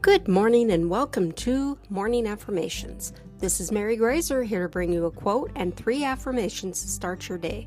Good 0.00 0.28
morning 0.28 0.70
and 0.70 0.88
welcome 0.88 1.32
to 1.32 1.76
Morning 1.90 2.28
Affirmations. 2.28 3.12
This 3.40 3.58
is 3.58 3.72
Mary 3.72 3.96
Graser 3.96 4.44
here 4.44 4.62
to 4.62 4.68
bring 4.68 4.92
you 4.92 5.06
a 5.06 5.10
quote 5.10 5.50
and 5.56 5.76
three 5.76 6.04
affirmations 6.04 6.80
to 6.82 6.88
start 6.88 7.28
your 7.28 7.36
day. 7.36 7.66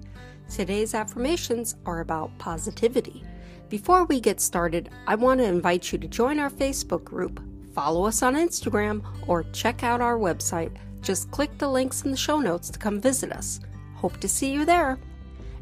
Today's 0.49 0.93
affirmations 0.93 1.75
are 1.85 1.99
about 1.99 2.35
positivity. 2.37 3.25
Before 3.67 4.05
we 4.05 4.21
get 4.21 4.39
started, 4.39 4.89
I 5.07 5.15
want 5.15 5.41
to 5.41 5.45
invite 5.45 5.91
you 5.91 5.97
to 5.97 6.07
join 6.07 6.39
our 6.39 6.49
Facebook 6.49 7.03
group, 7.03 7.43
follow 7.75 8.05
us 8.05 8.23
on 8.23 8.35
Instagram, 8.35 9.03
or 9.27 9.43
check 9.51 9.83
out 9.83 9.99
our 9.99 10.17
website. 10.17 10.71
Just 11.01 11.29
click 11.31 11.57
the 11.57 11.67
links 11.67 12.03
in 12.03 12.11
the 12.11 12.17
show 12.17 12.39
notes 12.39 12.69
to 12.69 12.79
come 12.79 13.01
visit 13.01 13.33
us. 13.33 13.59
Hope 13.95 14.17
to 14.21 14.29
see 14.29 14.53
you 14.53 14.63
there. 14.63 14.97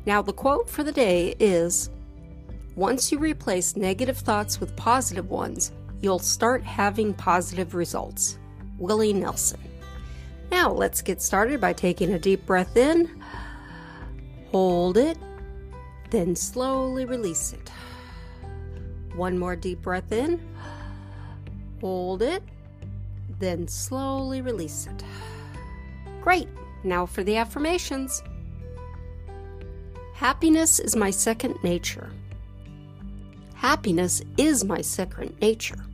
Now, 0.06 0.22
the 0.22 0.34
quote 0.34 0.70
for 0.70 0.84
the 0.84 0.92
day 0.92 1.36
is 1.40 1.90
Once 2.76 3.12
you 3.12 3.18
replace 3.18 3.76
negative 3.76 4.20
thoughts 4.20 4.60
with 4.60 4.76
positive 4.76 5.32
ones, 5.32 5.72
you'll 6.02 6.20
start 6.20 6.64
having 6.64 7.14
positive 7.14 7.76
results. 7.76 8.38
Willie 8.78 9.14
Nelson. 9.14 9.60
Now, 10.52 10.72
let's 10.72 11.02
get 11.02 11.22
started 11.22 11.62
by 11.62 11.74
taking 11.74 12.14
a 12.14 12.20
deep 12.20 12.46
breath 12.46 12.76
in, 12.78 13.22
hold 14.52 14.98
it, 14.98 15.18
then 16.10 16.36
slowly 16.36 17.06
release 17.06 17.54
it. 17.54 17.72
One 19.16 19.38
more 19.38 19.56
deep 19.56 19.82
breath 19.82 20.12
in, 20.12 20.40
hold 21.82 22.22
it, 22.22 22.42
then 23.40 23.68
slowly 23.68 24.42
release 24.42 24.88
it. 24.88 25.04
Great! 26.22 26.48
Now 26.84 27.06
for 27.06 27.24
the 27.24 27.36
affirmations. 27.36 28.24
Happiness 30.14 30.80
is 30.80 30.96
my 30.96 31.12
second 31.12 31.62
nature. 31.64 32.10
Happiness 33.54 34.22
is 34.38 34.64
my 34.64 34.82
second 34.82 35.36
nature. 35.42 35.86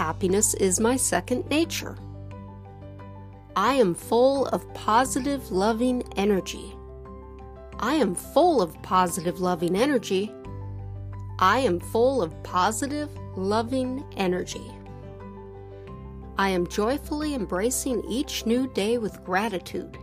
Happiness 0.00 0.54
is 0.54 0.80
my 0.80 0.96
second 0.96 1.46
nature. 1.50 1.94
I 3.54 3.74
am 3.74 3.94
full 3.94 4.46
of 4.46 4.72
positive, 4.72 5.50
loving 5.50 6.02
energy. 6.16 6.74
I 7.80 7.96
am 7.96 8.14
full 8.14 8.62
of 8.62 8.80
positive, 8.82 9.40
loving 9.40 9.76
energy. 9.76 10.32
I 11.38 11.58
am 11.58 11.78
full 11.78 12.22
of 12.22 12.42
positive, 12.42 13.10
loving 13.36 14.02
energy. 14.16 14.72
I 16.38 16.48
am 16.48 16.66
joyfully 16.66 17.34
embracing 17.34 18.02
each 18.08 18.46
new 18.46 18.72
day 18.72 18.96
with 18.96 19.22
gratitude. 19.22 19.98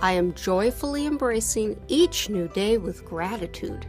I 0.00 0.10
am 0.10 0.34
joyfully 0.34 1.06
embracing 1.06 1.80
each 1.86 2.28
new 2.28 2.48
day 2.48 2.78
with 2.78 3.04
gratitude. 3.04 3.86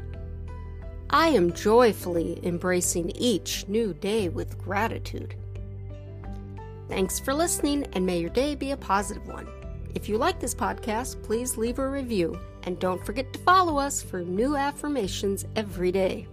I 1.09 1.29
am 1.29 1.53
joyfully 1.53 2.39
embracing 2.43 3.11
each 3.11 3.65
new 3.67 3.93
day 3.93 4.27
with 4.27 4.57
gratitude. 4.57 5.35
Thanks 6.89 7.19
for 7.19 7.33
listening, 7.33 7.85
and 7.93 8.05
may 8.05 8.19
your 8.19 8.29
day 8.29 8.55
be 8.55 8.71
a 8.71 8.77
positive 8.77 9.25
one. 9.27 9.47
If 9.95 10.09
you 10.09 10.17
like 10.17 10.39
this 10.39 10.53
podcast, 10.53 11.23
please 11.23 11.57
leave 11.57 11.79
a 11.79 11.89
review 11.89 12.37
and 12.63 12.77
don't 12.79 13.05
forget 13.05 13.31
to 13.31 13.39
follow 13.39 13.77
us 13.77 14.01
for 14.01 14.21
new 14.21 14.57
affirmations 14.57 15.45
every 15.55 15.91
day. 15.91 16.27